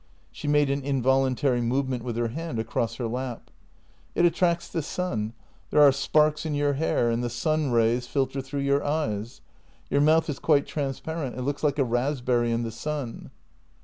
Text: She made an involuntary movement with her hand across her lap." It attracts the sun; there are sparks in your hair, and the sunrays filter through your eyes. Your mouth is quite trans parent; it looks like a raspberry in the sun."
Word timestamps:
She 0.31 0.47
made 0.47 0.71
an 0.71 0.81
involuntary 0.81 1.61
movement 1.61 2.01
with 2.03 2.17
her 2.17 2.29
hand 2.29 2.57
across 2.57 2.95
her 2.95 3.05
lap." 3.05 3.51
It 4.15 4.25
attracts 4.25 4.67
the 4.67 4.81
sun; 4.81 5.33
there 5.69 5.79
are 5.83 5.91
sparks 5.91 6.43
in 6.43 6.55
your 6.55 6.73
hair, 6.73 7.11
and 7.11 7.23
the 7.23 7.29
sunrays 7.29 8.07
filter 8.07 8.41
through 8.41 8.61
your 8.61 8.83
eyes. 8.83 9.41
Your 9.91 10.01
mouth 10.01 10.27
is 10.27 10.39
quite 10.39 10.65
trans 10.65 10.99
parent; 10.99 11.37
it 11.37 11.43
looks 11.43 11.63
like 11.63 11.77
a 11.77 11.83
raspberry 11.83 12.51
in 12.51 12.63
the 12.63 12.71
sun." 12.71 13.29